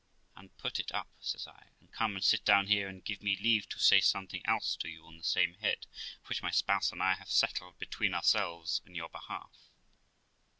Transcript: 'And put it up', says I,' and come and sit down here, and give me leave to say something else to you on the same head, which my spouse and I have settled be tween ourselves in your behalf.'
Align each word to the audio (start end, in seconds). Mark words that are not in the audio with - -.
'And 0.35 0.57
put 0.57 0.79
it 0.79 0.91
up', 0.91 1.09
says 1.19 1.45
I,' 1.45 1.63
and 1.79 1.91
come 1.91 2.15
and 2.15 2.23
sit 2.25 2.43
down 2.43 2.65
here, 2.65 2.87
and 2.87 3.05
give 3.05 3.21
me 3.21 3.35
leave 3.39 3.69
to 3.69 3.77
say 3.79 4.01
something 4.01 4.41
else 4.47 4.75
to 4.77 4.89
you 4.89 5.05
on 5.05 5.17
the 5.17 5.23
same 5.23 5.53
head, 5.59 5.85
which 6.25 6.41
my 6.41 6.49
spouse 6.49 6.91
and 6.91 7.03
I 7.03 7.13
have 7.13 7.29
settled 7.29 7.77
be 7.77 7.85
tween 7.85 8.15
ourselves 8.15 8.81
in 8.83 8.95
your 8.95 9.09
behalf.' 9.09 9.69